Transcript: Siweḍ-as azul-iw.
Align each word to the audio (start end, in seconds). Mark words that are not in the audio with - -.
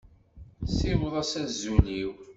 Siweḍ-as 0.77 1.33
azul-iw. 1.43 2.11